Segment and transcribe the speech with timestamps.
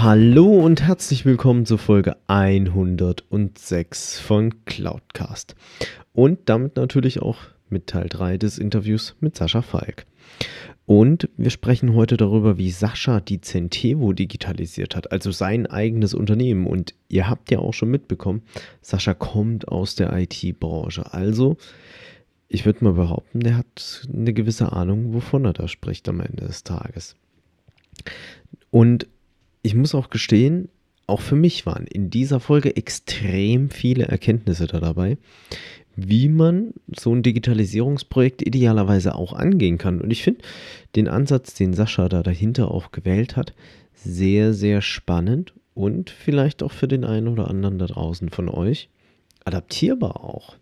[0.00, 5.56] Hallo und herzlich willkommen zur Folge 106 von Cloudcast.
[6.12, 7.38] Und damit natürlich auch
[7.68, 10.06] mit Teil 3 des Interviews mit Sascha Falk.
[10.86, 16.68] Und wir sprechen heute darüber, wie Sascha die Centevo digitalisiert hat, also sein eigenes Unternehmen.
[16.68, 18.42] Und ihr habt ja auch schon mitbekommen,
[18.80, 21.12] Sascha kommt aus der IT-Branche.
[21.12, 21.56] Also,
[22.46, 26.46] ich würde mal behaupten, der hat eine gewisse Ahnung, wovon er da spricht am Ende
[26.46, 27.16] des Tages.
[28.70, 29.08] Und
[29.62, 30.68] ich muss auch gestehen,
[31.06, 35.16] auch für mich waren in dieser Folge extrem viele Erkenntnisse da dabei,
[35.96, 40.00] wie man so ein Digitalisierungsprojekt idealerweise auch angehen kann.
[40.00, 40.42] Und ich finde
[40.94, 43.54] den Ansatz, den Sascha da dahinter auch gewählt hat,
[43.94, 48.88] sehr, sehr spannend und vielleicht auch für den einen oder anderen da draußen von euch
[49.44, 50.56] adaptierbar auch.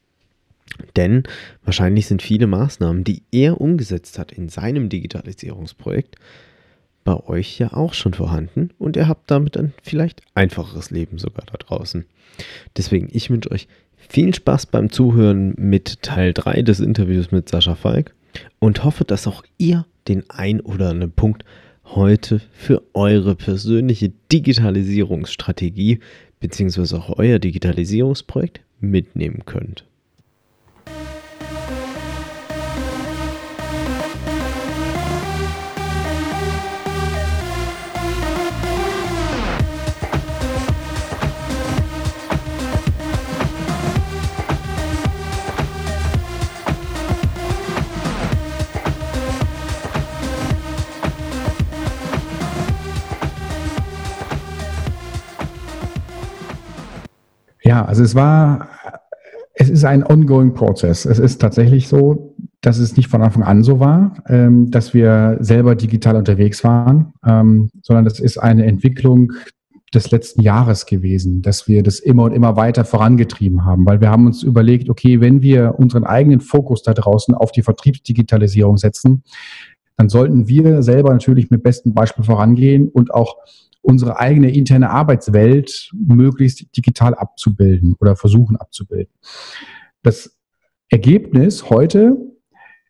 [0.95, 1.25] Denn
[1.65, 6.17] wahrscheinlich sind viele Maßnahmen, die er umgesetzt hat in seinem Digitalisierungsprojekt,
[7.07, 11.47] bei euch ja auch schon vorhanden und ihr habt damit ein vielleicht einfacheres Leben sogar
[11.47, 12.05] da draußen.
[12.77, 17.77] Deswegen, ich wünsche euch viel Spaß beim Zuhören mit Teil 3 des Interviews mit Sascha
[17.77, 18.15] Falk
[18.59, 21.45] und hoffe, dass auch ihr den ein oder anderen Punkt
[21.85, 26.01] heute für eure persönliche Digitalisierungsstrategie
[26.41, 26.97] bzw.
[26.97, 29.87] auch euer Digitalisierungsprojekt mitnehmen könnt.
[57.77, 58.71] Ja, also es war,
[59.53, 61.05] es ist ein ongoing Prozess.
[61.05, 65.37] Es ist tatsächlich so, dass es nicht von Anfang an so war, ähm, dass wir
[65.41, 69.35] selber digital unterwegs waren, ähm, sondern das ist eine Entwicklung
[69.93, 74.09] des letzten Jahres gewesen, dass wir das immer und immer weiter vorangetrieben haben, weil wir
[74.09, 79.23] haben uns überlegt, okay, wenn wir unseren eigenen Fokus da draußen auf die Vertriebsdigitalisierung setzen,
[79.99, 83.37] dann sollten wir selber natürlich mit bestem Beispiel vorangehen und auch
[83.87, 89.13] unsere eigene interne Arbeitswelt möglichst digital abzubilden oder versuchen abzubilden.
[90.03, 90.37] Das
[90.89, 92.17] Ergebnis heute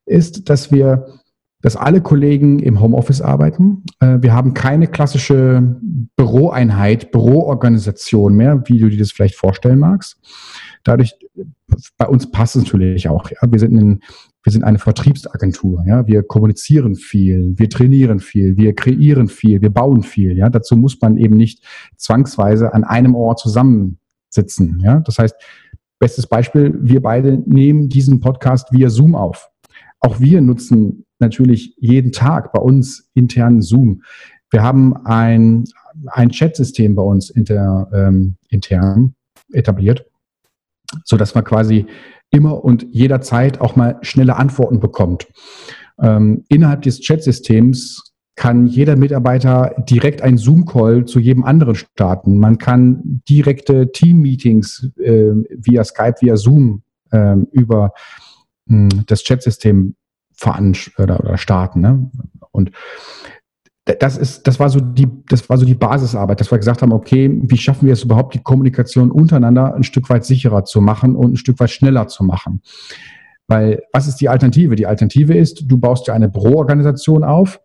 [0.07, 1.07] ist, dass wir,
[1.61, 3.85] dass alle Kollegen im Homeoffice arbeiten.
[4.01, 5.77] Äh, wir haben keine klassische
[6.17, 10.19] Büroeinheit, Büroorganisation mehr, wie du dir das vielleicht vorstellen magst.
[10.83, 11.15] Dadurch,
[11.99, 13.31] bei uns passt es natürlich auch.
[13.31, 13.39] Ja.
[13.51, 14.01] Wir sind ein
[14.47, 15.83] wir sind eine Vertriebsagentur.
[15.89, 16.07] Ja?
[16.07, 20.39] Wir kommunizieren viel, wir trainieren viel, wir kreieren viel, wir bauen viel.
[20.39, 20.49] Ja?
[20.49, 21.65] Dazu muss man eben nicht
[21.97, 24.79] zwangsweise an einem Ort zusammensitzen.
[24.85, 25.01] Ja?
[25.01, 25.35] Das heißt,
[25.99, 29.51] bestes Beispiel, wir beide nehmen diesen Podcast via Zoom auf.
[29.99, 34.05] Auch wir nutzen natürlich jeden Tag bei uns intern Zoom.
[34.53, 35.65] Wir haben ein,
[36.07, 39.17] ein Chat-System bei uns inter, ähm, intern
[39.53, 40.07] etabliert,
[41.05, 41.87] so dass wir quasi
[42.31, 45.27] immer und jederzeit auch mal schnelle Antworten bekommt.
[46.01, 52.39] Ähm, innerhalb des Chat-Systems kann jeder Mitarbeiter direkt einen Zoom-Call zu jedem anderen starten.
[52.39, 57.93] Man kann direkte Team-Meetings äh, via Skype, via Zoom äh, über
[58.67, 59.97] mh, hm, das Chat-System
[60.99, 61.81] oder, oder starten.
[61.81, 62.11] Ne?
[62.51, 62.73] Und
[63.87, 66.93] das ist, das war so die, das war so die Basisarbeit, dass wir gesagt haben,
[66.93, 71.15] okay, wie schaffen wir es überhaupt, die Kommunikation untereinander ein Stück weit sicherer zu machen
[71.15, 72.63] und ein Stück weit schneller zu machen?
[73.47, 74.75] Weil, was ist die Alternative?
[74.75, 77.61] Die Alternative ist, du baust dir eine Büroorganisation auf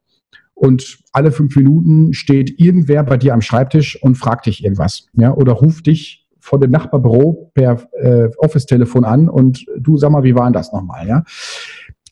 [0.53, 5.33] und alle fünf Minuten steht irgendwer bei dir am Schreibtisch und fragt dich irgendwas, ja,
[5.33, 10.35] oder ruft dich vor dem Nachbarbüro per äh, Office-Telefon an und du sag mal, wie
[10.35, 11.23] war denn das nochmal, ja?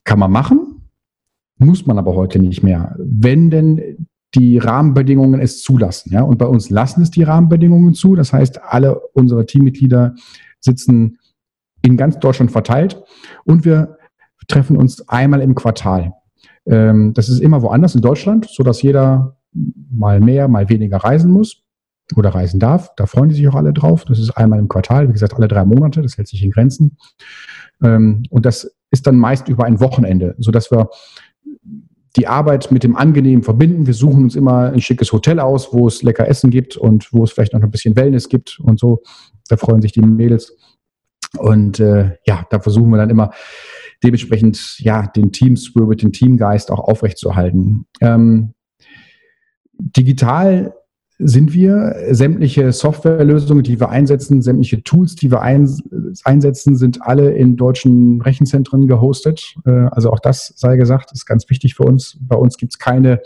[0.04, 0.79] Kann man machen,
[1.60, 6.14] muss man aber heute nicht mehr, wenn denn die Rahmenbedingungen es zulassen.
[6.14, 6.22] Ja?
[6.22, 8.16] Und bei uns lassen es die Rahmenbedingungen zu.
[8.16, 10.16] Das heißt, alle unsere Teammitglieder
[10.60, 11.18] sitzen
[11.82, 13.02] in ganz Deutschland verteilt
[13.46, 13.98] und wir
[14.48, 16.14] treffen uns einmal im Quartal.
[16.66, 21.32] Ähm, das ist immer woanders in Deutschland, so dass jeder mal mehr, mal weniger reisen
[21.32, 21.64] muss
[22.16, 22.94] oder reisen darf.
[22.96, 24.06] Da freuen die sich auch alle drauf.
[24.06, 26.02] Das ist einmal im Quartal, wie gesagt, alle drei Monate.
[26.02, 26.98] Das hält sich in Grenzen.
[27.82, 30.90] Ähm, und das ist dann meist über ein Wochenende, so dass wir
[32.16, 33.86] die Arbeit mit dem Angenehmen verbinden.
[33.86, 37.24] Wir suchen uns immer ein schickes Hotel aus, wo es lecker Essen gibt und wo
[37.24, 39.02] es vielleicht noch ein bisschen Wellness gibt und so.
[39.48, 40.56] Da freuen sich die Mädels.
[41.38, 43.32] Und äh, ja, da versuchen wir dann immer
[44.04, 47.86] dementsprechend ja den Team Spirit, den Teamgeist auch aufrechtzuerhalten.
[48.02, 48.54] Ähm,
[49.74, 50.74] digital
[51.20, 51.96] sind wir.
[52.12, 55.70] Sämtliche Softwarelösungen, die wir einsetzen, sämtliche Tools, die wir ein,
[56.24, 59.56] einsetzen, sind alle in deutschen Rechenzentren gehostet.
[59.66, 62.18] Äh, also auch das sei gesagt, ist ganz wichtig für uns.
[62.22, 63.20] Bei uns gibt es keine,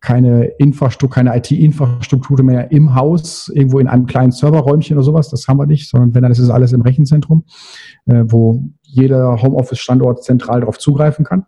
[0.00, 5.30] keine Infrastruktur, keine IT-Infrastruktur mehr im Haus, irgendwo in einem kleinen Serverräumchen oder sowas.
[5.30, 7.44] Das haben wir nicht, sondern wenn dann ist es alles im Rechenzentrum,
[8.04, 11.46] äh, wo jeder Homeoffice-Standort zentral darauf zugreifen kann.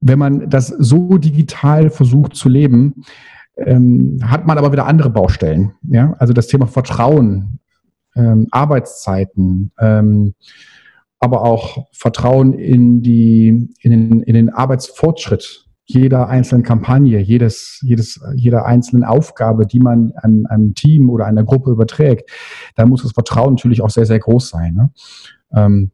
[0.00, 3.04] Wenn man das so digital versucht zu leben,
[3.56, 5.72] ähm, hat man aber wieder andere Baustellen.
[5.82, 6.14] Ja?
[6.18, 7.60] Also das Thema Vertrauen,
[8.16, 10.34] ähm, Arbeitszeiten, ähm,
[11.18, 18.20] aber auch Vertrauen in, die, in, den, in den Arbeitsfortschritt jeder einzelnen Kampagne, jedes, jedes,
[18.34, 22.30] jeder einzelnen Aufgabe, die man einem, einem Team oder einer Gruppe überträgt.
[22.76, 24.74] Da muss das Vertrauen natürlich auch sehr, sehr groß sein.
[24.74, 24.90] Ne?
[25.52, 25.90] Ähm,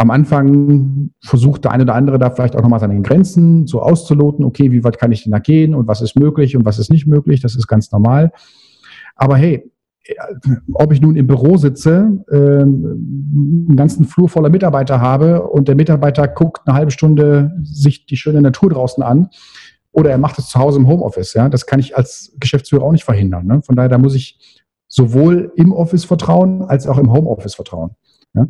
[0.00, 4.44] am Anfang versucht der eine oder andere da vielleicht auch nochmal seine Grenzen so auszuloten.
[4.44, 6.90] Okay, wie weit kann ich denn da gehen und was ist möglich und was ist
[6.90, 7.40] nicht möglich?
[7.40, 8.30] Das ist ganz normal.
[9.16, 9.68] Aber hey,
[10.72, 15.74] ob ich nun im Büro sitze, ähm, einen ganzen Flur voller Mitarbeiter habe und der
[15.74, 19.28] Mitarbeiter guckt eine halbe Stunde sich die schöne Natur draußen an
[19.90, 22.92] oder er macht es zu Hause im Homeoffice, ja, das kann ich als Geschäftsführer auch
[22.92, 23.46] nicht verhindern.
[23.46, 23.62] Ne?
[23.62, 27.90] Von daher, da muss ich sowohl im Office vertrauen als auch im Homeoffice vertrauen.
[28.34, 28.46] Ja?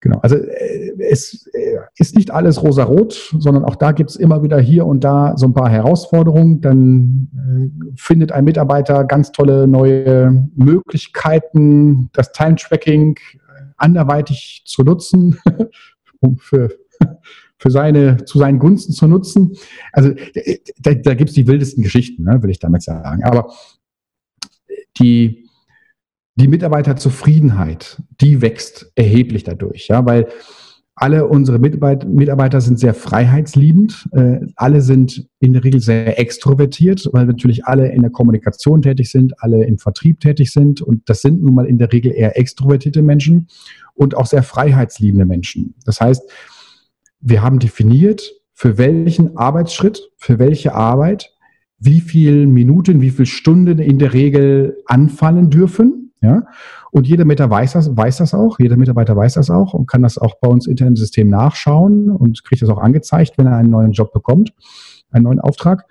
[0.00, 4.42] Genau, also äh, es äh, ist nicht alles rosa-rot, sondern auch da gibt es immer
[4.42, 6.60] wieder hier und da so ein paar Herausforderungen.
[6.60, 13.16] Dann äh, findet ein Mitarbeiter ganz tolle neue Möglichkeiten, das Time-Tracking
[13.78, 15.38] anderweitig zu nutzen,
[16.20, 16.68] um für,
[17.58, 19.56] für seine, zu seinen Gunsten zu nutzen.
[19.92, 20.12] Also
[20.78, 23.24] da, da gibt es die wildesten Geschichten, ne, will ich damit sagen.
[23.24, 23.50] Aber
[24.98, 25.45] die,
[26.36, 30.28] die Mitarbeiterzufriedenheit, die wächst erheblich dadurch, ja, weil
[30.98, 37.26] alle unsere Mitarbeiter, sind sehr freiheitsliebend, äh, alle sind in der Regel sehr extrovertiert, weil
[37.26, 41.42] natürlich alle in der Kommunikation tätig sind, alle im Vertrieb tätig sind und das sind
[41.42, 43.48] nun mal in der Regel eher extrovertierte Menschen
[43.92, 45.74] und auch sehr freiheitsliebende Menschen.
[45.84, 46.22] Das heißt,
[47.20, 51.30] wir haben definiert, für welchen Arbeitsschritt, für welche Arbeit,
[51.78, 56.42] wie viel Minuten, wie viel Stunden in der Regel anfallen dürfen ja?
[56.90, 60.02] Und jeder Mitarbeiter weiß das, weiß das auch, jeder Mitarbeiter weiß das auch und kann
[60.02, 63.56] das auch bei uns intern im System nachschauen und kriegt das auch angezeigt, wenn er
[63.56, 64.52] einen neuen Job bekommt,
[65.10, 65.86] einen neuen Auftrag.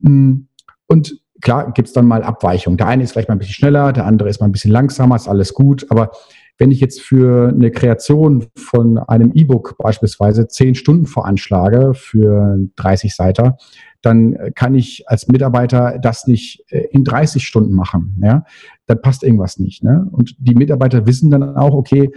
[0.00, 0.46] Mm,
[0.86, 2.76] und klar gibt es dann mal Abweichungen.
[2.76, 5.16] Der eine ist vielleicht mal ein bisschen schneller, der andere ist mal ein bisschen langsamer,
[5.16, 6.10] ist alles gut, aber
[6.58, 13.14] wenn ich jetzt für eine Kreation von einem E-Book beispielsweise zehn Stunden veranschlage für 30
[13.14, 13.58] Seiter,
[14.00, 18.16] dann kann ich als Mitarbeiter das nicht äh, in 30 Stunden machen.
[18.22, 18.44] Ja?
[18.86, 19.82] Dann passt irgendwas nicht.
[19.82, 20.06] Ne?
[20.10, 22.10] Und die Mitarbeiter wissen dann auch, okay,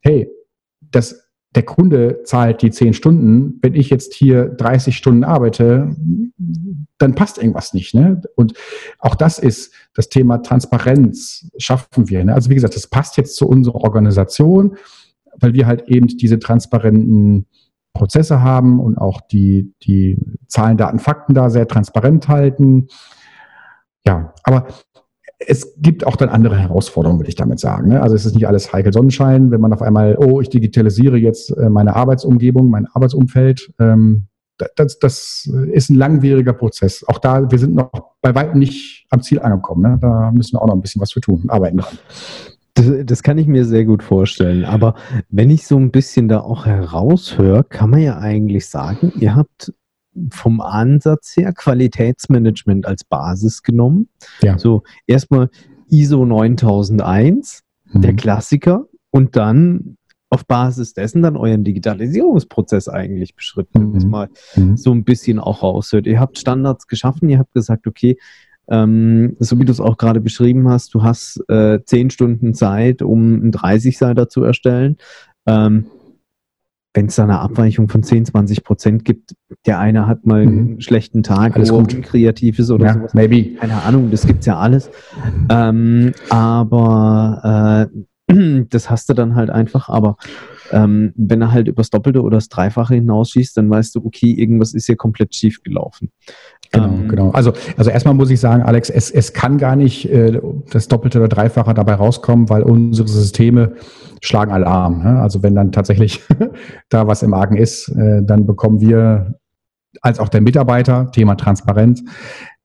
[0.00, 0.28] hey,
[0.80, 3.58] das, der Kunde zahlt die 10 Stunden.
[3.62, 5.94] Wenn ich jetzt hier 30 Stunden arbeite,
[6.98, 7.94] dann passt irgendwas nicht.
[7.94, 8.22] Ne?
[8.36, 8.54] Und
[8.98, 12.24] auch das ist das Thema Transparenz, schaffen wir.
[12.24, 12.34] Ne?
[12.34, 14.76] Also wie gesagt, das passt jetzt zu unserer Organisation,
[15.38, 17.46] weil wir halt eben diese transparenten
[17.92, 22.88] Prozesse haben und auch die, die Zahlen, Daten, Fakten da sehr transparent halten.
[24.06, 24.66] Ja, aber
[25.46, 27.88] es gibt auch dann andere Herausforderungen, würde ich damit sagen.
[27.88, 28.02] Ne?
[28.02, 31.50] Also es ist nicht alles heikel Sonnenschein, wenn man auf einmal, oh, ich digitalisiere jetzt
[31.50, 33.72] äh, meine Arbeitsumgebung, mein Arbeitsumfeld.
[33.78, 34.26] Ähm,
[34.76, 37.04] das, das ist ein langwieriger Prozess.
[37.08, 39.82] Auch da, wir sind noch bei weitem nicht am Ziel angekommen.
[39.82, 39.98] Ne?
[40.00, 41.98] Da müssen wir auch noch ein bisschen was für tun, arbeiten dran.
[42.74, 44.64] Das, das, kann ich mir sehr gut vorstellen.
[44.64, 44.94] Aber
[45.28, 49.72] wenn ich so ein bisschen da auch heraushöre, kann man ja eigentlich sagen, ihr habt
[50.30, 54.08] vom Ansatz her Qualitätsmanagement als Basis genommen.
[54.42, 54.58] Ja.
[54.58, 55.50] So erstmal
[55.90, 58.02] ISO 9001, mhm.
[58.02, 59.96] der Klassiker, und dann
[60.28, 64.10] auf Basis dessen dann euren Digitalisierungsprozess eigentlich beschritten, mhm.
[64.10, 64.76] mal mhm.
[64.76, 66.06] so ein bisschen auch raushört.
[66.06, 68.18] Ihr habt Standards geschaffen, ihr habt gesagt, okay,
[68.68, 73.02] ähm, so wie du es auch gerade beschrieben hast, du hast äh, 10 Stunden Zeit,
[73.02, 74.96] um einen 30-Seiter zu erstellen.
[75.46, 75.86] Ähm,
[76.94, 79.34] wenn es da eine Abweichung von 10, 20 Prozent gibt,
[79.66, 80.58] der eine hat mal mhm.
[80.58, 82.02] einen schlechten Tag, alles wo gut.
[82.02, 83.14] kreativ ist oder ja, sowas.
[83.14, 83.56] Maybe.
[83.56, 84.90] Keine Ahnung, das gibt's ja alles.
[85.50, 87.98] Ähm, aber äh,
[88.70, 90.16] das hast du dann halt einfach, aber
[90.72, 94.72] ähm, wenn er halt übers Doppelte oder das Dreifache hinausschießt, dann weißt du, okay, irgendwas
[94.74, 96.10] ist hier komplett schief gelaufen.
[96.72, 97.30] Genau, ähm, genau.
[97.30, 100.40] Also, also erstmal muss ich sagen, Alex, es, es kann gar nicht äh,
[100.70, 103.74] das Doppelte oder Dreifache dabei rauskommen, weil unsere Systeme
[104.22, 105.02] schlagen Alarm.
[105.02, 105.20] Ne?
[105.20, 106.22] Also wenn dann tatsächlich
[106.88, 109.38] da was im Argen ist, äh, dann bekommen wir
[110.00, 112.02] als auch der Mitarbeiter, Thema Transparenz,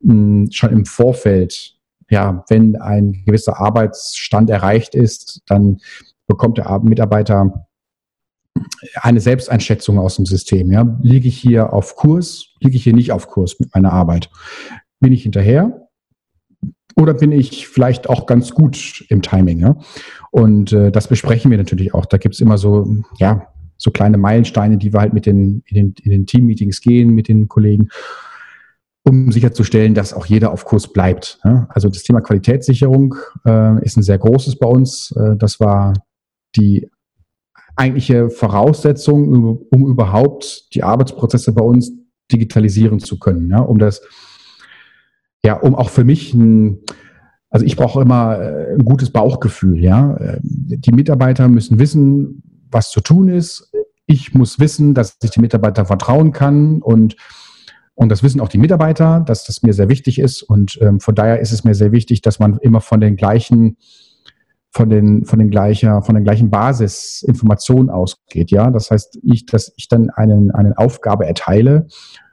[0.01, 1.78] mh, schon im Vorfeld,
[2.09, 5.77] ja, wenn ein gewisser Arbeitsstand erreicht ist, dann
[6.27, 7.65] bekommt der Mitarbeiter
[8.95, 10.71] eine Selbsteinschätzung aus dem System.
[10.71, 10.97] Ja?
[11.01, 12.55] Liege ich hier auf Kurs?
[12.59, 14.29] Liege ich hier nicht auf Kurs mit meiner Arbeit?
[14.99, 15.87] Bin ich hinterher?
[16.95, 19.59] Oder bin ich vielleicht auch ganz gut im Timing?
[19.59, 19.77] Ja?
[20.31, 22.05] Und äh, das besprechen wir natürlich auch.
[22.05, 22.87] Da gibt es immer so,
[23.17, 23.47] ja,
[23.77, 27.29] so kleine Meilensteine, die wir halt mit den, in den, in den Team-Meetings gehen mit
[27.29, 27.89] den Kollegen,
[29.09, 31.39] um sicherzustellen, dass auch jeder auf Kurs bleibt.
[31.69, 35.11] Also das Thema Qualitätssicherung äh, ist ein sehr großes bei uns.
[35.17, 35.93] Äh, das war
[36.55, 36.89] die
[37.75, 41.91] eigentliche Voraussetzung, um überhaupt die Arbeitsprozesse bei uns
[42.31, 44.01] digitalisieren zu können, ja, um das,
[45.43, 46.79] ja, um auch für mich ein,
[47.49, 50.15] also ich brauche immer äh, ein gutes Bauchgefühl, ja.
[50.17, 53.71] Äh, die Mitarbeiter müssen wissen, was zu tun ist.
[54.05, 57.15] Ich muss wissen, dass ich die Mitarbeiter vertrauen kann und
[57.99, 60.41] und das wissen auch die Mitarbeiter, dass das mir sehr wichtig ist.
[60.41, 63.75] Und ähm, von daher ist es mir sehr wichtig, dass man immer von den gleichen
[64.71, 68.69] von den, von den gleicher, von den gleichen Basisinformationen ausgeht, ja.
[68.69, 71.87] Das heißt, ich, dass ich dann einen, eine Aufgabe erteile,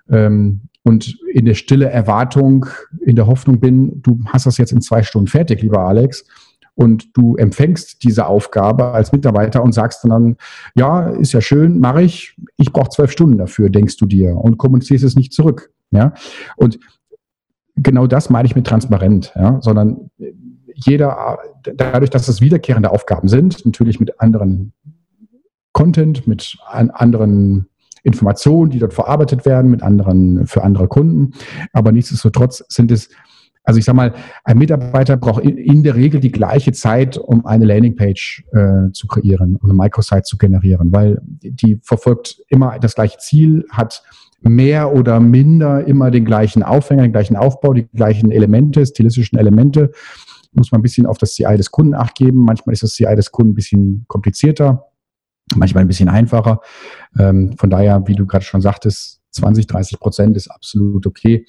[0.09, 2.67] ähm, und in der stille Erwartung,
[3.05, 6.25] in der Hoffnung bin, du hast das jetzt in zwei Stunden fertig, lieber Alex,
[6.77, 10.37] und du empfängst diese Aufgabe als Mitarbeiter und sagst dann,
[10.77, 14.59] ja, ist ja schön, mache ich, ich brauche zwölf Stunden dafür, denkst du dir, und
[14.59, 15.73] kommunizierst es nicht zurück.
[15.91, 16.13] Ja?
[16.57, 16.79] Und
[17.75, 19.59] genau das meine ich mit transparent, ja?
[19.63, 20.11] sondern
[20.75, 24.75] jeder, dadurch, dass es wiederkehrende Aufgaben sind, natürlich mit anderen
[25.73, 27.67] Content, mit anderen
[28.03, 31.33] Informationen, die dort verarbeitet werden, mit anderen, für andere Kunden.
[31.73, 33.09] Aber nichtsdestotrotz sind es,
[33.67, 37.67] also ich sage mal, ein Mitarbeiter braucht in der Regel die gleiche Zeit, um eine
[37.67, 43.19] Landingpage äh, zu kreieren und eine Microsite zu generieren, weil die verfolgt immer das gleiche
[43.19, 44.03] Ziel, hat
[44.41, 49.91] mehr oder minder immer den gleichen Aufhänger, den gleichen Aufbau, die gleichen Elemente, stilistischen Elemente
[50.57, 52.39] muss man ein bisschen auf das CI des Kunden acht geben.
[52.39, 54.87] Manchmal ist das CI des Kunden ein bisschen komplizierter,
[55.55, 56.61] manchmal ein bisschen einfacher.
[57.19, 61.47] Ähm, von daher, wie du gerade schon sagtest, 20, 30 Prozent ist absolut okay.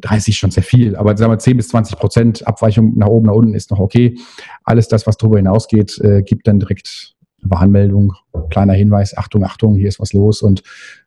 [0.00, 3.34] 30 schon sehr viel, aber sagen wir 10 bis 20 Prozent Abweichung nach oben, nach
[3.34, 4.18] unten ist noch okay.
[4.64, 8.14] Alles das, was darüber hinausgeht, äh, gibt dann direkt Warnmeldung,
[8.50, 10.62] kleiner Hinweis, Achtung, Achtung, hier ist was los und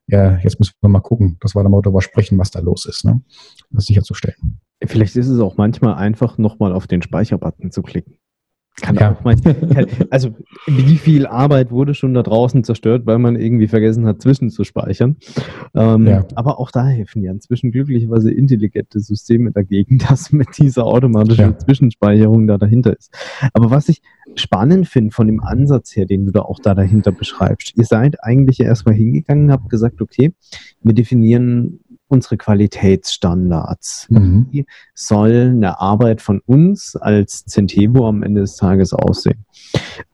[0.07, 2.85] ja, jetzt müssen wir mal gucken, dass wir da mal darüber sprechen, was da los
[2.85, 3.21] ist, ne?
[3.71, 4.59] das sicherzustellen.
[4.85, 8.17] Vielleicht ist es auch manchmal einfach, nochmal auf den Speicherbutton zu klicken.
[8.81, 9.13] Kann ja.
[9.13, 10.35] auch manchmal, also
[10.67, 15.15] wie viel Arbeit wurde schon da draußen zerstört, weil man irgendwie vergessen hat, zwischenzuspeichern.
[15.73, 16.25] Ähm, ja.
[16.35, 21.57] Aber auch da helfen ja inzwischen glücklicherweise intelligente Systeme dagegen, dass mit dieser automatischen ja.
[21.57, 23.13] Zwischenspeicherung da dahinter ist.
[23.53, 24.01] Aber was ich
[24.35, 28.23] spannend finde von dem Ansatz her, den du da auch da dahinter beschreibst, ihr seid
[28.23, 30.33] eigentlich erstmal hingegangen, habt gesagt, okay,
[30.83, 34.07] wir definieren unsere Qualitätsstandards.
[34.09, 34.47] Mhm.
[34.51, 39.45] Wie soll eine Arbeit von uns als Centevo am Ende des Tages aussehen?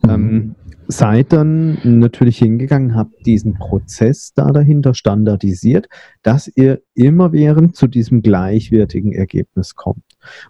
[0.04, 0.10] Mhm.
[0.10, 0.56] Ähm,
[0.88, 5.88] seid dann natürlich hingegangen, habt diesen Prozess da dahinter standardisiert,
[6.22, 10.04] dass ihr immerwährend zu diesem gleichwertigen Ergebnis kommt.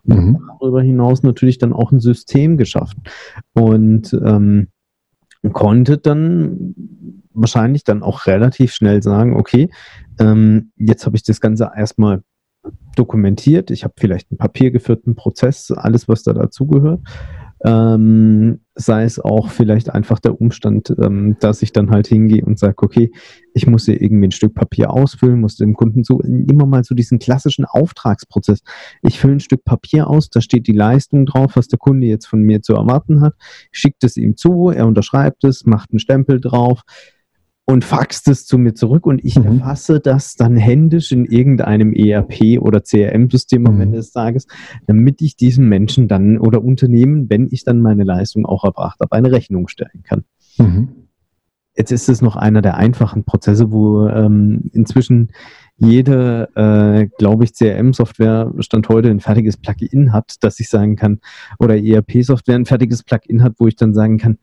[0.03, 0.39] Und mhm.
[0.47, 3.03] darüber hinaus natürlich dann auch ein System geschaffen.
[3.53, 4.67] Und ähm,
[5.53, 9.69] konntet dann wahrscheinlich dann auch relativ schnell sagen, okay,
[10.19, 12.23] ähm, jetzt habe ich das Ganze erstmal
[12.95, 17.01] dokumentiert, ich habe vielleicht einen papiergeführten Prozess, alles, was da dazugehört.
[17.63, 22.57] Ähm, sei es auch vielleicht einfach der Umstand, ähm, dass ich dann halt hingehe und
[22.57, 23.11] sage, okay,
[23.53, 26.95] ich muss hier irgendwie ein Stück Papier ausfüllen, muss dem Kunden so immer mal so
[26.95, 28.61] diesen klassischen Auftragsprozess.
[29.03, 32.25] Ich fülle ein Stück Papier aus, da steht die Leistung drauf, was der Kunde jetzt
[32.25, 33.35] von mir zu erwarten hat,
[33.71, 36.81] schickt es ihm zu, er unterschreibt es, macht einen Stempel drauf
[37.71, 39.59] und faxt es zu mir zurück und ich mhm.
[39.59, 43.81] erfasse das dann händisch in irgendeinem ERP oder CRM-System am mhm.
[43.81, 44.47] Ende des Tages,
[44.87, 49.11] damit ich diesen Menschen dann oder Unternehmen, wenn ich dann meine Leistung auch erbracht habe,
[49.13, 50.23] eine Rechnung stellen kann.
[50.57, 50.89] Mhm.
[51.77, 55.31] Jetzt ist es noch einer der einfachen Prozesse, wo ähm, inzwischen
[55.77, 61.21] jede, äh, glaube ich, CRM-Software Stand heute ein fertiges Plugin hat, dass ich sagen kann,
[61.57, 64.37] oder ERP-Software ein fertiges Plugin hat, wo ich dann sagen kann,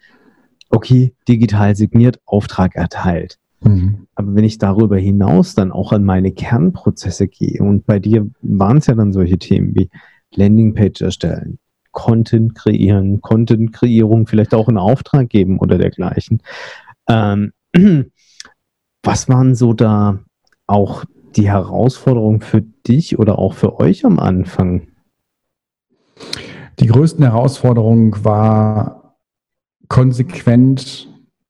[0.70, 3.38] okay, digital signiert, Auftrag erteilt.
[3.60, 4.06] Mhm.
[4.14, 8.78] Aber wenn ich darüber hinaus dann auch an meine Kernprozesse gehe, und bei dir waren
[8.78, 9.90] es ja dann solche Themen wie
[10.34, 11.58] Landingpage erstellen,
[11.92, 16.42] Content kreieren, Content-Kreierung vielleicht auch in Auftrag geben oder dergleichen.
[17.08, 17.52] Ähm,
[19.02, 20.20] was waren so da
[20.66, 21.04] auch
[21.36, 24.88] die Herausforderungen für dich oder auch für euch am Anfang?
[26.78, 28.97] Die größten Herausforderung war
[29.88, 31.08] konsequent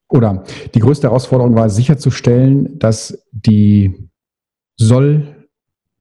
[0.09, 4.09] oder die größte Herausforderung war sicherzustellen, dass die
[4.77, 5.49] soll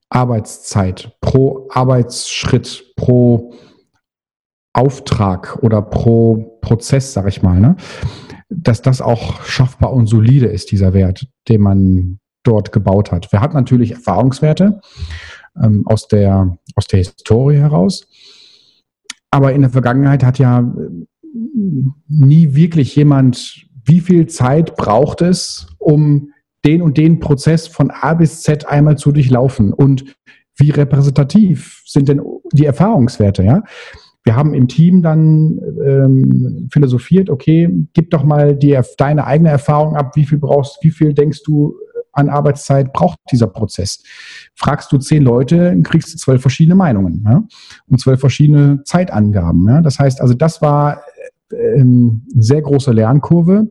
[0.08, 3.52] Arbeitszeit pro Arbeitsschritt, pro
[4.72, 7.76] Auftrag oder pro Prozess, sag ich mal, ne,
[8.48, 13.30] dass das auch schaffbar und solide ist, dieser Wert, den man dort gebaut hat.
[13.32, 14.80] Wir hatten natürlich Erfahrungswerte
[15.62, 18.06] ähm, aus, der, aus der Historie heraus,
[19.30, 20.72] aber in der Vergangenheit hat ja
[22.08, 26.32] nie wirklich jemand, wie viel Zeit braucht es, um
[26.64, 30.16] den und den Prozess von A bis Z einmal zu durchlaufen und
[30.56, 32.20] wie repräsentativ sind denn
[32.52, 33.62] die Erfahrungswerte, ja?
[34.24, 39.96] Wir haben im Team dann ähm, philosophiert, okay, gib doch mal die, deine eigene Erfahrung
[39.96, 41.76] ab, wie viel brauchst, wie viel denkst du
[42.12, 44.02] an Arbeitszeit braucht dieser Prozess?
[44.54, 47.42] Fragst du zehn Leute, kriegst du zwölf verschiedene Meinungen ja?
[47.86, 49.66] und zwölf verschiedene Zeitangaben.
[49.66, 49.80] Ja?
[49.80, 51.00] Das heißt also, das war
[51.52, 53.70] ähm, eine sehr große Lernkurve,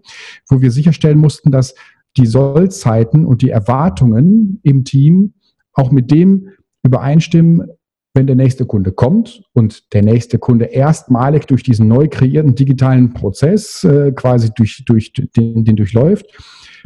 [0.50, 1.76] wo wir sicherstellen mussten, dass
[2.18, 5.34] die Sollzeiten und die Erwartungen im Team
[5.74, 6.50] auch mit dem
[6.84, 7.68] übereinstimmen,
[8.14, 13.14] wenn der nächste Kunde kommt und der nächste Kunde erstmalig durch diesen neu kreierten digitalen
[13.14, 16.26] Prozess äh, quasi durch, durch den, den durchläuft,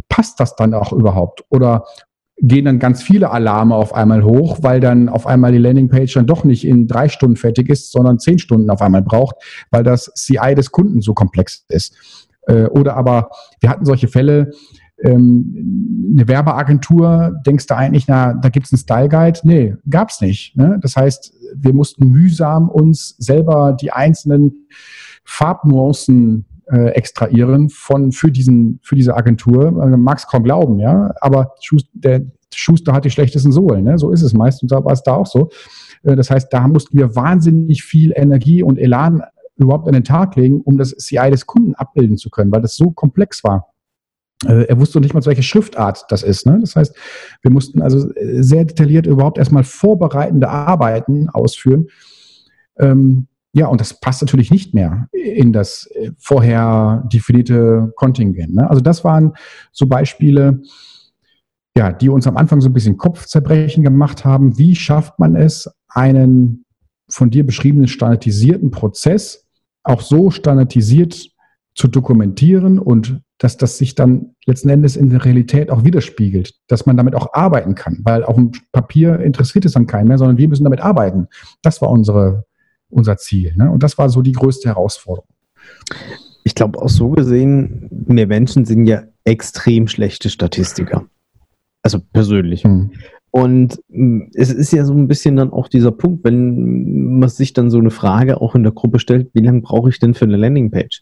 [0.09, 1.45] passt das dann auch überhaupt?
[1.49, 1.85] Oder
[2.41, 6.25] gehen dann ganz viele Alarme auf einmal hoch, weil dann auf einmal die Landingpage dann
[6.25, 9.35] doch nicht in drei Stunden fertig ist, sondern zehn Stunden auf einmal braucht,
[9.69, 11.95] weil das CI des Kunden so komplex ist.
[12.47, 13.29] Äh, oder aber
[13.59, 14.51] wir hatten solche Fälle,
[15.03, 19.39] ähm, eine Werbeagentur, denkst du eigentlich, na, da gibt es einen Style Guide?
[19.43, 20.55] Nee, gab's nicht.
[20.55, 20.79] Ne?
[20.81, 24.67] Das heißt, wir mussten mühsam uns selber die einzelnen
[25.23, 29.71] Farbnuancen äh, extrahieren von für diesen für diese Agentur.
[29.71, 32.21] Man mag es kaum glauben, ja, aber Schuster, der
[32.53, 33.97] Schuster hat die schlechtesten Sohlen, ne?
[33.97, 35.49] so ist es meist und da war es da auch so.
[36.03, 39.21] Äh, das heißt, da mussten wir wahnsinnig viel Energie und Elan
[39.57, 42.75] überhaupt an den Tag legen, um das CI des Kunden abbilden zu können, weil das
[42.75, 43.73] so komplex war.
[44.45, 46.45] Äh, er wusste nicht mal, welche Schriftart das ist.
[46.45, 46.57] Ne?
[46.61, 46.95] Das heißt,
[47.41, 51.87] wir mussten also äh, sehr detailliert überhaupt erstmal vorbereitende Arbeiten ausführen.
[52.79, 58.55] Ähm, ja, und das passt natürlich nicht mehr in das äh, vorher definierte Kontingent.
[58.55, 58.69] Ne?
[58.69, 59.33] Also das waren
[59.71, 60.61] so Beispiele,
[61.75, 64.57] ja, die uns am Anfang so ein bisschen Kopfzerbrechen gemacht haben.
[64.57, 66.65] Wie schafft man es, einen
[67.09, 69.45] von dir beschriebenen standardisierten Prozess
[69.83, 71.29] auch so standardisiert
[71.75, 76.85] zu dokumentieren und dass das sich dann letzten Endes in der Realität auch widerspiegelt, dass
[76.85, 80.37] man damit auch arbeiten kann, weil auf dem Papier interessiert es dann keinen mehr, sondern
[80.37, 81.27] wir müssen damit arbeiten.
[81.63, 82.45] Das war unsere,
[82.91, 83.53] unser Ziel.
[83.55, 83.71] Ne?
[83.71, 85.29] Und das war so die größte Herausforderung.
[86.43, 91.05] Ich glaube, auch so gesehen, wir Menschen sind ja extrem schlechte Statistiker.
[91.83, 92.63] Also persönlich.
[92.63, 92.91] Hm.
[93.31, 97.53] Und hm, es ist ja so ein bisschen dann auch dieser Punkt, wenn man sich
[97.53, 100.25] dann so eine Frage auch in der Gruppe stellt, wie lange brauche ich denn für
[100.25, 101.01] eine Landingpage?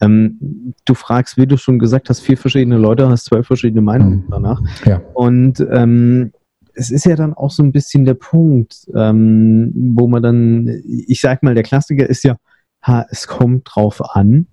[0.00, 4.24] Ähm, du fragst, wie du schon gesagt hast, vier verschiedene Leute, hast zwölf verschiedene Meinungen
[4.26, 4.30] mhm.
[4.30, 4.60] danach.
[4.84, 5.00] Ja.
[5.14, 6.32] Und ähm,
[6.80, 11.20] es ist ja dann auch so ein bisschen der Punkt, ähm, wo man dann, ich
[11.20, 12.36] sag mal, der Klassiker ist ja,
[12.82, 14.46] ha, es kommt drauf an,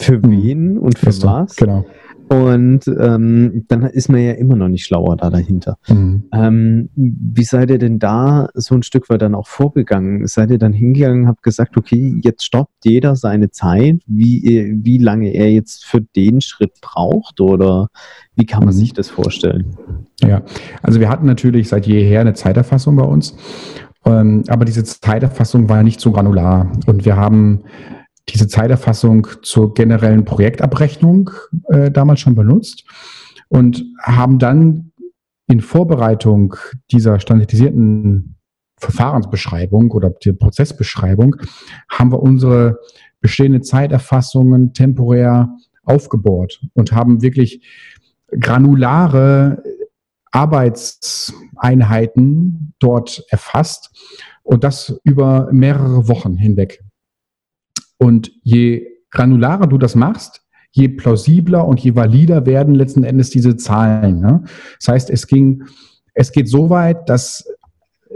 [0.00, 0.30] für mhm.
[0.30, 1.56] wen und für was.
[1.56, 1.84] Genau.
[2.28, 5.78] Und ähm, dann ist man ja immer noch nicht schlauer da dahinter.
[5.88, 6.24] Mhm.
[6.32, 10.26] Ähm, wie seid ihr denn da so ein Stück weit dann auch vorgegangen?
[10.26, 15.30] Seid ihr dann hingegangen, habt gesagt, okay, jetzt stoppt jeder seine Zeit, wie, wie lange
[15.34, 17.88] er jetzt für den Schritt braucht oder
[18.34, 18.78] wie kann man mhm.
[18.78, 19.76] sich das vorstellen?
[20.20, 20.42] Ja,
[20.82, 23.36] also wir hatten natürlich seit jeher eine Zeiterfassung bei uns,
[24.04, 27.62] ähm, aber diese Zeiterfassung war nicht so granular und wir haben
[28.28, 31.30] diese Zeiterfassung zur generellen Projektabrechnung
[31.68, 32.84] äh, damals schon benutzt
[33.48, 34.92] und haben dann
[35.46, 36.56] in Vorbereitung
[36.90, 38.36] dieser standardisierten
[38.78, 41.36] Verfahrensbeschreibung oder der Prozessbeschreibung
[41.88, 42.78] haben wir unsere
[43.20, 45.48] bestehenden Zeiterfassungen temporär
[45.84, 47.64] aufgebohrt und haben wirklich
[48.38, 49.62] granulare
[50.32, 53.90] Arbeitseinheiten dort erfasst
[54.42, 56.84] und das über mehrere Wochen hinweg.
[57.98, 63.56] Und je granularer du das machst, je plausibler und je valider werden letzten Endes diese
[63.56, 64.20] Zahlen.
[64.20, 64.44] Ne?
[64.78, 65.64] Das heißt, es ging,
[66.14, 67.48] es geht so weit, dass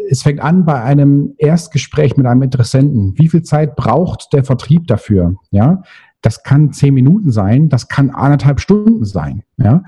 [0.09, 3.15] es fängt an bei einem Erstgespräch mit einem Interessenten.
[3.17, 5.37] Wie viel Zeit braucht der Vertrieb dafür?
[5.51, 5.83] Ja,
[6.21, 9.43] das kann zehn Minuten sein, das kann anderthalb Stunden sein.
[9.57, 9.83] Ja,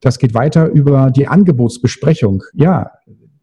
[0.00, 2.42] das geht weiter über die Angebotsbesprechung.
[2.52, 2.90] Ja,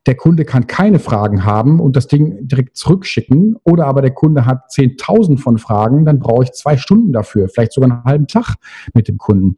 [0.08, 3.58] der Kunde kann keine Fragen haben und das Ding direkt zurückschicken.
[3.64, 7.74] Oder aber der Kunde hat 10.000 von Fragen, dann brauche ich zwei Stunden dafür, vielleicht
[7.74, 8.56] sogar einen halben Tag
[8.94, 9.58] mit dem Kunden.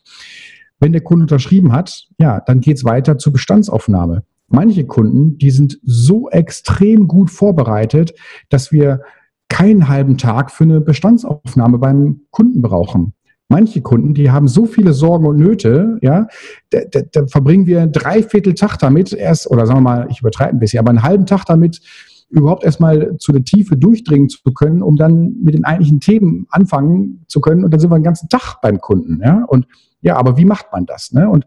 [0.80, 4.24] Wenn der Kunde unterschrieben hat, ja, dann geht es weiter zur Bestandsaufnahme.
[4.48, 8.16] Manche Kunden, die sind so extrem gut vorbereitet,
[8.50, 9.02] dass wir
[9.50, 13.14] keinen halben Tag für eine Bestandsaufnahme beim Kunden brauchen.
[13.52, 16.28] Manche Kunden, die haben so viele Sorgen und Nöte, ja,
[16.70, 20.20] da, da, da verbringen wir drei Viertel Tag damit erst, oder sagen wir mal, ich
[20.20, 21.82] übertreibe ein bisschen, aber einen halben Tag damit,
[22.30, 27.26] überhaupt erstmal zu der Tiefe durchdringen zu können, um dann mit den eigentlichen Themen anfangen
[27.28, 27.64] zu können.
[27.64, 29.20] Und dann sind wir den ganzen Tag beim Kunden.
[29.24, 29.44] Ja?
[29.48, 29.66] Und
[30.02, 31.12] ja, aber wie macht man das?
[31.12, 31.28] Ne?
[31.28, 31.46] Und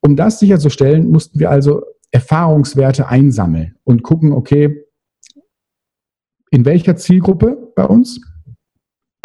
[0.00, 4.84] um das sicherzustellen, mussten wir also Erfahrungswerte einsammeln und gucken, okay,
[6.50, 8.20] in welcher Zielgruppe bei uns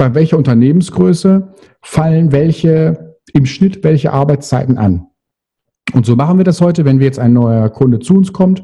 [0.01, 5.07] bei welcher Unternehmensgröße fallen welche im Schnitt welche Arbeitszeiten an.
[5.93, 8.63] Und so machen wir das heute, wenn wir jetzt ein neuer Kunde zu uns kommt.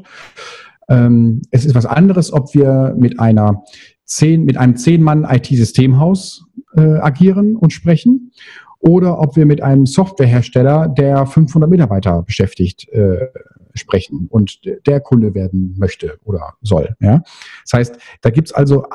[0.88, 3.64] Ähm, es ist was anderes, ob wir mit einer
[4.04, 8.32] zehn, mit einem zehn Mann IT-Systemhaus äh, agieren und sprechen
[8.80, 13.26] oder ob wir mit einem Softwarehersteller, der 500 Mitarbeiter beschäftigt, äh,
[13.74, 16.96] sprechen und der Kunde werden möchte oder soll.
[17.00, 17.22] Ja?
[17.64, 18.86] Das heißt, da gibt es also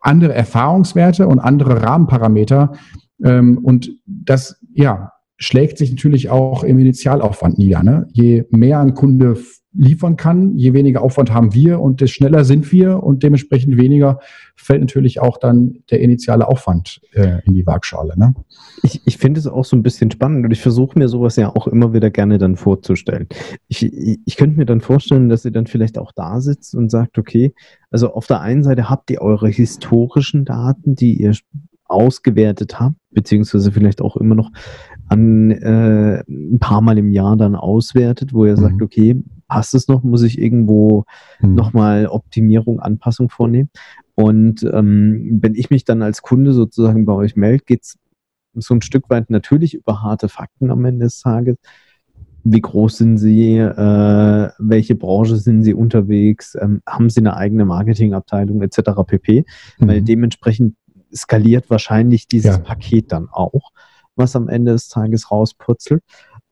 [0.00, 2.72] andere Erfahrungswerte und andere Rahmenparameter.
[3.24, 7.82] Ähm, und das, ja, schlägt sich natürlich auch im Initialaufwand nieder.
[7.82, 8.08] Ne?
[8.12, 9.36] Je mehr ein Kunde
[9.78, 14.20] liefern kann, je weniger Aufwand haben wir und desto schneller sind wir und dementsprechend weniger
[14.54, 18.14] fällt natürlich auch dann der initiale Aufwand äh, in die Waagschale.
[18.16, 18.34] Ne?
[18.82, 21.54] Ich, ich finde es auch so ein bisschen spannend und ich versuche mir sowas ja
[21.54, 23.28] auch immer wieder gerne dann vorzustellen.
[23.68, 26.90] Ich, ich, ich könnte mir dann vorstellen, dass ihr dann vielleicht auch da sitzt und
[26.90, 27.54] sagt, okay,
[27.90, 31.34] also auf der einen Seite habt ihr eure historischen Daten, die ihr
[31.88, 34.50] ausgewertet habt, beziehungsweise vielleicht auch immer noch
[35.08, 38.60] an äh, ein paar Mal im Jahr dann auswertet, wo ihr mhm.
[38.60, 41.04] sagt, okay, passt es noch, muss ich irgendwo
[41.40, 41.54] mhm.
[41.54, 43.70] nochmal Optimierung, Anpassung vornehmen.
[44.14, 47.98] Und ähm, wenn ich mich dann als Kunde sozusagen bei euch melde, geht es
[48.54, 51.56] so ein Stück weit natürlich über harte Fakten am Ende des Tages.
[52.44, 53.56] Wie groß sind Sie?
[53.56, 56.54] Äh, welche Branche sind Sie unterwegs?
[56.60, 58.90] Ähm, haben Sie eine eigene Marketingabteilung etc.
[59.06, 59.44] pp.
[59.78, 59.88] Mhm.
[59.88, 60.76] Weil dementsprechend
[61.14, 62.58] skaliert wahrscheinlich dieses ja.
[62.58, 63.72] Paket dann auch,
[64.14, 66.02] was am Ende des Tages rausputzelt.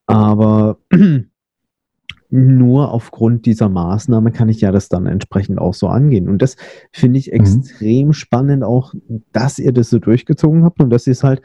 [0.07, 0.79] Aber
[2.31, 6.29] nur aufgrund dieser Maßnahme kann ich ja das dann entsprechend auch so angehen.
[6.29, 6.57] Und das
[6.93, 7.35] finde ich mhm.
[7.35, 8.13] extrem mhm.
[8.13, 8.95] spannend, auch,
[9.33, 11.43] dass ihr das so durchgezogen habt und dass ihr es halt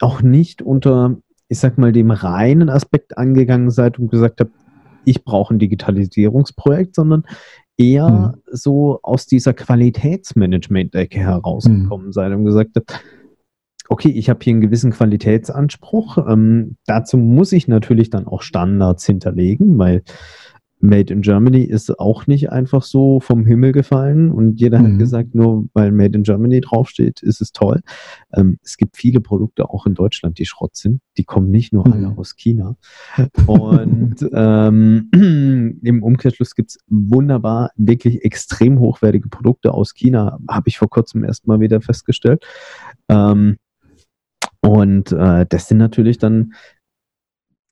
[0.00, 1.16] auch nicht unter,
[1.48, 4.52] ich sag mal, dem reinen Aspekt angegangen seid und gesagt habt,
[5.04, 7.24] ich brauche ein Digitalisierungsprojekt, sondern
[7.78, 8.42] eher mhm.
[8.50, 12.12] so aus dieser Qualitätsmanagement-Ecke herausgekommen mhm.
[12.12, 13.00] seid und gesagt habt,
[13.88, 16.18] okay, ich habe hier einen gewissen Qualitätsanspruch.
[16.28, 20.02] Ähm, dazu muss ich natürlich dann auch Standards hinterlegen, weil
[20.78, 24.92] Made in Germany ist auch nicht einfach so vom Himmel gefallen und jeder mhm.
[24.92, 27.80] hat gesagt, nur weil Made in Germany draufsteht, ist es toll.
[28.34, 31.00] Ähm, es gibt viele Produkte auch in Deutschland, die Schrott sind.
[31.16, 31.92] Die kommen nicht nur mhm.
[31.94, 32.76] alle aus China.
[33.46, 35.08] Und ähm,
[35.82, 41.24] im Umkehrschluss gibt es wunderbar, wirklich extrem hochwertige Produkte aus China, habe ich vor kurzem
[41.24, 42.44] erst mal wieder festgestellt.
[43.08, 43.56] Ähm,
[44.60, 46.54] und äh, das sind natürlich dann,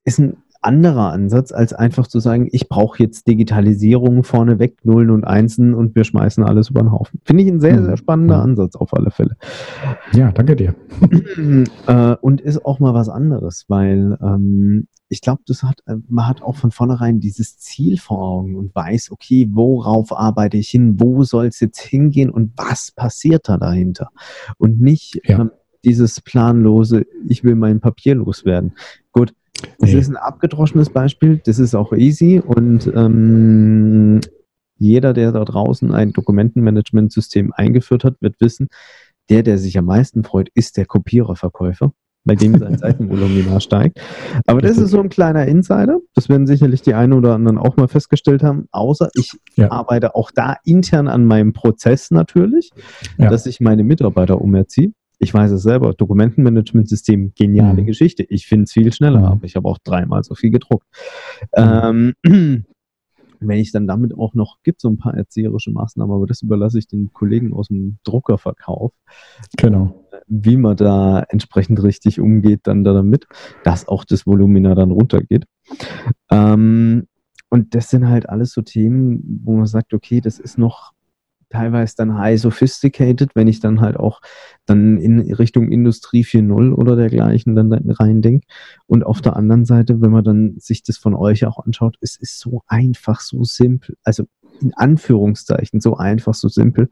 [0.05, 5.23] ist ein anderer Ansatz, als einfach zu sagen, ich brauche jetzt Digitalisierung vorneweg, Nullen und
[5.23, 7.21] Einsen und wir schmeißen alles über den Haufen.
[7.23, 7.97] Finde ich ein sehr, sehr mhm.
[7.97, 8.43] spannender mhm.
[8.43, 9.37] Ansatz auf alle Fälle.
[10.13, 10.75] Ja, danke dir.
[11.87, 16.27] äh, und ist auch mal was anderes, weil ähm, ich glaube, das hat, äh, man
[16.27, 20.99] hat auch von vornherein dieses Ziel vor Augen und weiß, okay, worauf arbeite ich hin,
[20.99, 24.09] wo soll es jetzt hingehen und was passiert da dahinter?
[24.57, 25.39] Und nicht ja.
[25.39, 25.51] ähm,
[25.83, 28.73] dieses planlose, ich will mein Papier loswerden.
[29.79, 29.99] Das nee.
[29.99, 34.19] ist ein abgedroschenes Beispiel, das ist auch easy und ähm,
[34.77, 38.67] jeder, der da draußen ein Dokumentenmanagementsystem eingeführt hat, wird wissen,
[39.29, 41.93] der, der sich am meisten freut, ist der Kopiererverkäufer,
[42.25, 44.01] bei dem sein Seitenvolumen steigt.
[44.45, 45.99] Aber das ist so ein kleiner Insider.
[46.13, 48.67] Das werden sicherlich die einen oder anderen auch mal festgestellt haben.
[48.71, 49.71] Außer ich ja.
[49.71, 52.71] arbeite auch da intern an meinem Prozess natürlich,
[53.17, 53.29] ja.
[53.29, 57.87] dass ich meine Mitarbeiter umerziehe ich weiß es selber, Dokumentenmanagementsystem, geniale mhm.
[57.87, 58.23] Geschichte.
[58.23, 59.25] Ich finde es viel schneller, mhm.
[59.25, 60.87] aber ich habe auch dreimal so viel gedruckt.
[61.53, 62.13] Ähm,
[63.39, 66.79] wenn ich dann damit auch noch, gibt so ein paar erzieherische Maßnahmen, aber das überlasse
[66.79, 68.91] ich den Kollegen aus dem Druckerverkauf.
[69.57, 70.07] Genau.
[70.27, 73.27] Wie man da entsprechend richtig umgeht, dann damit,
[73.63, 75.45] dass auch das Volumina dann runtergeht.
[76.31, 77.07] Ähm,
[77.49, 80.94] und das sind halt alles so Themen, wo man sagt, okay, das ist noch
[81.49, 84.21] teilweise dann high sophisticated, wenn ich dann halt auch
[84.65, 88.47] dann in Richtung Industrie 4.0 oder dergleichen dann rein denke.
[88.87, 92.17] Und auf der anderen Seite, wenn man dann sich das von euch auch anschaut, es
[92.17, 94.25] ist so einfach, so simpel, also
[94.61, 96.89] in Anführungszeichen so einfach, so simpel.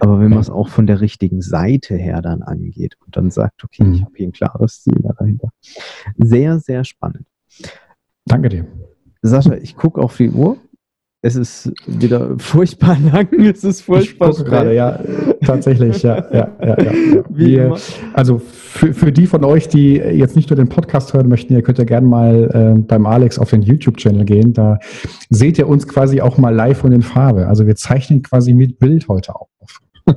[0.00, 3.64] Aber wenn man es auch von der richtigen Seite her dann angeht und dann sagt,
[3.64, 4.04] okay, ich mhm.
[4.04, 5.48] habe hier ein klares Ziel dahinter.
[6.18, 7.26] Sehr, sehr spannend.
[8.26, 8.66] Danke dir.
[9.22, 10.58] Sascha, ich gucke auf die Uhr
[11.24, 15.00] es ist wieder furchtbar lang, es ist furchtbar ich gerade, ja,
[15.44, 17.24] tatsächlich, ja, ja, ja, ja.
[17.30, 17.76] Wir,
[18.12, 21.62] also für, für die von euch, die jetzt nicht nur den Podcast hören möchten, ihr
[21.62, 24.78] könnt ja gerne mal äh, beim Alex auf den YouTube-Channel gehen, da
[25.30, 27.46] seht ihr uns quasi auch mal live und in Farbe.
[27.46, 29.48] Also wir zeichnen quasi mit Bild heute auf.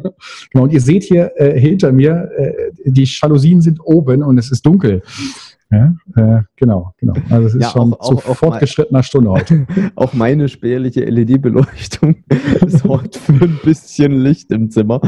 [0.52, 4.52] genau, und ihr seht hier äh, hinter mir, äh, die Jalousien sind oben und es
[4.52, 5.02] ist dunkel.
[5.70, 7.14] Ja, äh, genau, genau.
[7.30, 9.68] Also es ist ja, schon auch, zu auch, fortgeschrittener Stunde heute.
[9.96, 12.24] auch meine spärliche LED-Beleuchtung
[12.68, 15.02] sorgt für ein bisschen Licht im Zimmer.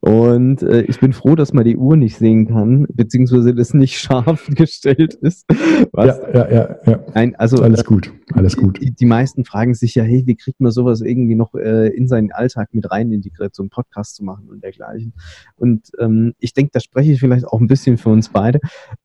[0.00, 3.98] Und äh, ich bin froh, dass man die Uhr nicht sehen kann, beziehungsweise das nicht
[4.00, 5.44] scharf gestellt ist.
[5.92, 7.04] Was, ja, ja, ja, ja.
[7.12, 8.80] Ein, also, alles gut, alles gut.
[8.80, 12.08] Die, die, meisten fragen sich ja, hey, wie kriegt man sowas irgendwie noch äh, in
[12.08, 15.12] seinen Alltag mit rein integriert, so einen Podcast zu machen und dergleichen.
[15.56, 18.60] Und ähm, ich denke, da spreche ich vielleicht auch ein bisschen für uns beide.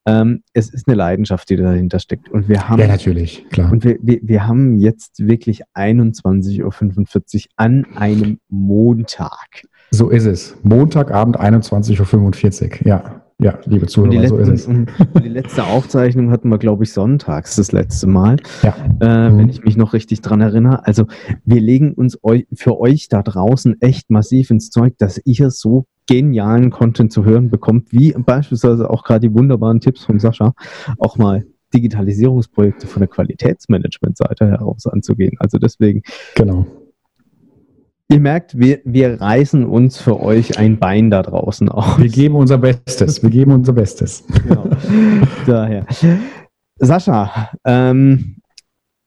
[0.05, 2.29] Ähm, es ist eine Leidenschaft, die dahinter steckt.
[2.29, 2.79] Und wir haben.
[2.79, 3.71] Ja, natürlich, klar.
[3.71, 9.63] Und wir, wir, wir haben jetzt wirklich 21.45 Uhr an einem Montag.
[9.89, 10.55] So ist es.
[10.63, 13.21] Montagabend 21.45 Uhr, ja.
[13.41, 14.67] Ja, liebe Zuhörer, letzten, so ist es.
[14.67, 14.89] Und
[15.23, 18.75] die letzte Aufzeichnung hatten wir, glaube ich, sonntags das letzte Mal, ja.
[19.01, 19.37] äh, mhm.
[19.39, 20.85] wenn ich mich noch richtig dran erinnere.
[20.85, 21.07] Also
[21.43, 25.87] wir legen uns eu für euch da draußen echt massiv ins Zeug, dass ihr so
[26.11, 30.53] genialen Content zu hören bekommt, wie beispielsweise auch gerade die wunderbaren Tipps von Sascha,
[30.97, 35.37] auch mal Digitalisierungsprojekte von der Qualitätsmanagement-Seite heraus anzugehen.
[35.39, 36.01] Also deswegen.
[36.35, 36.65] Genau.
[38.09, 41.97] Ihr merkt, wir, wir reißen uns für euch ein Bein da draußen aus.
[41.97, 43.23] Wir geben unser Bestes.
[43.23, 44.25] Wir geben unser Bestes.
[44.43, 44.67] Genau.
[45.47, 45.85] Daher.
[46.77, 48.35] Sascha, ähm,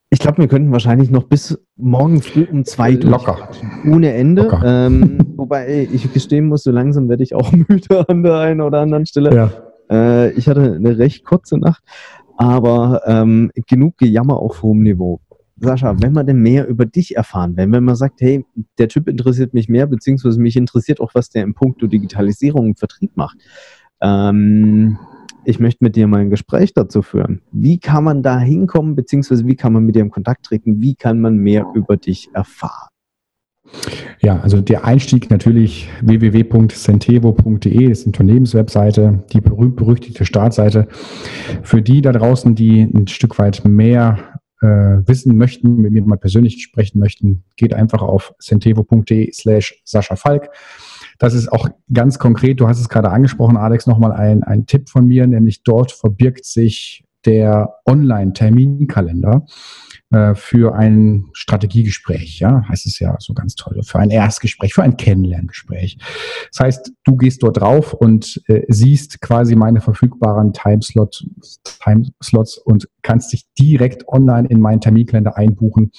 [0.09, 3.49] ich glaube, wir könnten wahrscheinlich noch bis morgen früh um zwei Locker.
[3.87, 4.61] Ohne Ende.
[4.65, 8.81] Ähm, wobei ich gestehen muss, so langsam werde ich auch müde an der einen oder
[8.81, 9.35] anderen Stelle.
[9.35, 9.51] Ja.
[9.91, 11.83] Äh, ich hatte eine recht kurze Nacht,
[12.37, 15.21] aber ähm, genug Gejammer auf hohem Niveau.
[15.57, 18.45] Sascha, wenn man denn mehr über dich erfahren will, wenn man sagt, hey,
[18.79, 22.79] der Typ interessiert mich mehr, beziehungsweise mich interessiert auch, was der im Punkt Digitalisierung und
[22.79, 23.39] Vertrieb macht.
[24.01, 24.99] Ähm,
[25.45, 27.43] ich möchte mit dir mal ein Gespräch dazu führen.
[27.53, 30.81] Wie kann man da hinkommen, beziehungsweise wie kann man mit dir in Kontakt treten?
[30.81, 32.89] Wie kann man mehr über dich erfahren?
[34.21, 40.87] Ja, also der Einstieg natürlich www.centevo.de ist eine Unternehmenswebseite, die berühmt-berüchtigte Startseite.
[41.63, 44.19] Für die da draußen, die ein Stück weit mehr
[44.61, 44.67] äh,
[45.07, 50.49] wissen möchten, mit mir mal persönlich sprechen möchten, geht einfach auf centevo.de slash Sascha Falk.
[51.19, 54.89] Das ist auch ganz konkret, du hast es gerade angesprochen, Alex, nochmal ein, ein Tipp
[54.89, 59.47] von mir, nämlich dort verbirgt sich der Online-Terminkalender
[60.15, 64.85] äh, für ein Strategiegespräch, ja, heißt es ja so ganz toll, für ein Erstgespräch, für
[64.85, 65.99] ein Kennenlerngespräch.
[66.53, 71.27] Das heißt, du gehst dort drauf und äh, siehst quasi meine verfügbaren Timeslots
[71.83, 75.91] Timeslots und kannst dich direkt online in meinen Terminkalender einbuchen,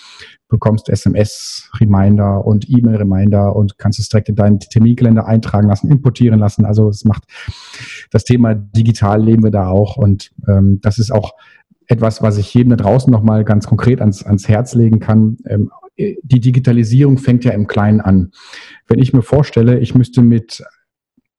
[0.48, 6.64] bekommst SMS-Reminder und E-Mail-Reminder und kannst es direkt in deinen Terminkalender eintragen lassen, importieren lassen.
[6.64, 7.24] Also es macht
[8.12, 11.34] das Thema digital leben wir da auch und ähm, das ist auch
[11.88, 15.38] etwas, was ich jedem da draußen nochmal ganz konkret ans, ans Herz legen kann.
[15.48, 18.32] Ähm, die Digitalisierung fängt ja im Kleinen an.
[18.88, 20.64] Wenn ich mir vorstelle, ich müsste mit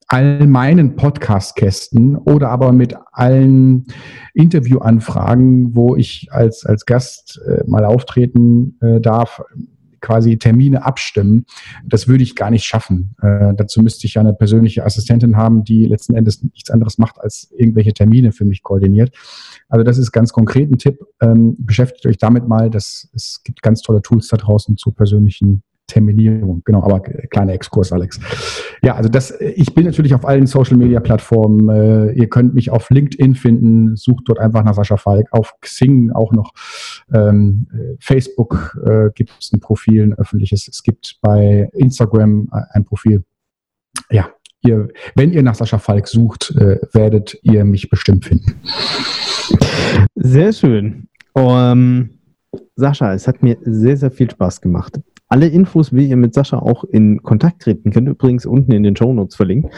[0.09, 3.87] all meinen Podcast-Kästen oder aber mit allen
[4.35, 9.43] Interviewanfragen, wo ich als, als Gast äh, mal auftreten äh, darf,
[10.07, 11.47] quasi Termine abstimmen.
[11.85, 13.16] Das würde ich gar nicht schaffen.
[13.21, 17.21] Äh, dazu müsste ich ja eine persönliche Assistentin haben, die letzten Endes nichts anderes macht,
[17.21, 19.16] als irgendwelche Termine für mich koordiniert.
[19.69, 21.01] Also das ist ganz konkret ein Tipp.
[21.21, 22.71] Ähm, beschäftigt euch damit mal.
[22.71, 26.62] Das, es gibt ganz tolle Tools da draußen zu persönlichen Terminierung.
[26.64, 28.20] Genau, aber kleiner Exkurs, Alex.
[28.83, 31.68] Ja, also das, ich bin natürlich auf allen Social Media Plattformen.
[31.68, 36.11] Äh, ihr könnt mich auf LinkedIn finden, sucht dort einfach nach Sascha Falk, auf Xing
[36.12, 36.53] auch noch.
[37.12, 37.68] Ähm,
[38.01, 40.68] Facebook äh, gibt es ein Profil, ein öffentliches.
[40.68, 43.25] Es gibt bei Instagram ein Profil.
[44.11, 44.29] Ja,
[44.62, 48.61] ihr, wenn ihr nach Sascha Falk sucht, äh, werdet ihr mich bestimmt finden.
[50.14, 51.09] Sehr schön.
[51.33, 52.11] Um,
[52.75, 55.01] Sascha, es hat mir sehr, sehr viel Spaß gemacht.
[55.29, 58.95] Alle Infos, wie ihr mit Sascha auch in Kontakt treten könnt, übrigens unten in den
[58.95, 59.75] Show Notes verlinkt.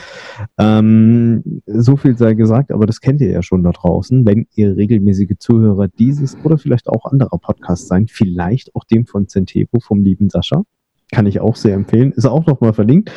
[0.59, 4.27] Ähm, so viel sei gesagt, aber das kennt ihr ja schon da draußen.
[4.27, 9.27] Wenn ihr regelmäßige Zuhörer dieses oder vielleicht auch anderer Podcasts seid, vielleicht auch dem von
[9.27, 10.65] Centevo vom lieben Sascha,
[11.11, 12.13] Kann ich auch sehr empfehlen.
[12.13, 13.11] Ist auch nochmal verlinkt.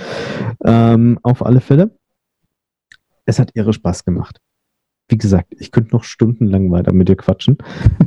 [0.64, 1.92] Ähm, auf alle Fälle.
[3.26, 4.40] Es hat irre Spaß gemacht.
[5.10, 7.58] Wie gesagt, ich könnte noch stundenlang weiter mit dir quatschen.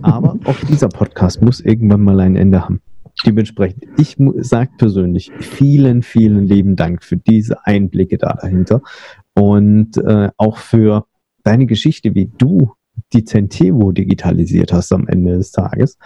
[0.01, 2.81] Aber auch dieser Podcast muss irgendwann mal ein Ende haben.
[3.27, 8.83] Dementsprechend, ich sage persönlich vielen, vielen lieben Dank für diese Einblicke da dahinter
[9.35, 11.07] und äh, auch für
[11.43, 12.73] deine Geschichte, wie du
[13.13, 15.99] die Centevo digitalisiert hast am Ende des Tages.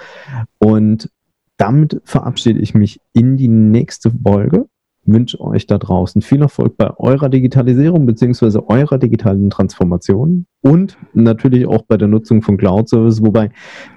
[0.59, 1.11] Und
[1.57, 4.67] damit verabschiede ich mich in die nächste Folge.
[5.05, 8.61] Wünsche euch da draußen viel Erfolg bei eurer Digitalisierung bzw.
[8.67, 13.51] eurer digitalen Transformation und natürlich auch bei der Nutzung von Cloud Service, wobei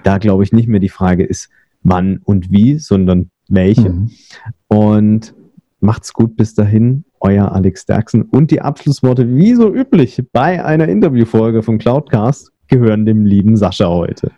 [0.04, 1.50] da glaube ich nicht mehr die Frage ist,
[1.82, 3.90] wann und wie, sondern welche.
[3.90, 4.10] Mhm.
[4.68, 5.34] Und
[5.80, 8.22] macht's gut bis dahin, euer Alex Derksen.
[8.22, 13.88] Und die Abschlussworte, wie so üblich bei einer Interviewfolge von Cloudcast, gehören dem lieben Sascha
[13.88, 14.32] heute.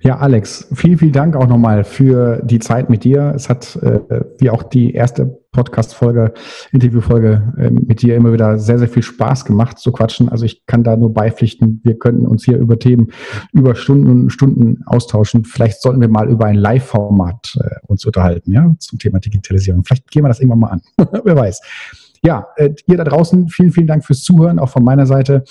[0.00, 3.32] Ja, Alex, vielen, vielen Dank auch nochmal für die Zeit mit dir.
[3.34, 4.00] Es hat, äh,
[4.38, 6.34] wie auch die erste Podcast-Folge,
[6.70, 10.28] Interview-Folge äh, mit dir immer wieder sehr, sehr viel Spaß gemacht zu quatschen.
[10.28, 13.08] Also ich kann da nur beipflichten, wir könnten uns hier über Themen
[13.52, 15.44] über Stunden und Stunden austauschen.
[15.44, 19.82] Vielleicht sollten wir mal über ein Live-Format äh, uns unterhalten, ja, zum Thema Digitalisierung.
[19.84, 20.82] Vielleicht gehen wir das irgendwann mal an.
[21.24, 21.60] Wer weiß
[22.26, 25.44] ja, äh, ihr da draußen, vielen, vielen Dank fürs Zuhören, auch von meiner Seite.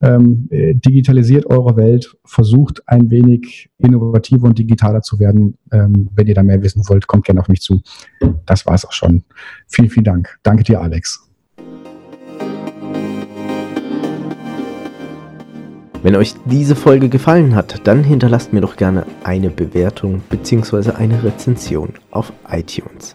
[0.00, 5.58] Ähm, äh, digitalisiert eure Welt, versucht ein wenig innovativer und digitaler zu werden.
[5.72, 7.82] Ähm, wenn ihr da mehr wissen wollt, kommt gerne auf mich zu.
[8.46, 9.24] Das war es auch schon.
[9.66, 10.38] Vielen, vielen Dank.
[10.44, 11.26] Danke dir, Alex.
[16.02, 20.92] Wenn euch diese Folge gefallen hat, dann hinterlasst mir doch gerne eine Bewertung bzw.
[20.92, 23.14] eine Rezension auf iTunes.